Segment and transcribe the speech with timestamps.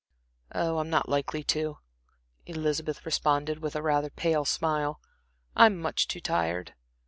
[0.51, 1.77] "Oh, I'm not likely to,"
[2.47, 4.99] Elizabeth responded, with rather a pale smile.
[5.55, 6.73] "I'm much too tired."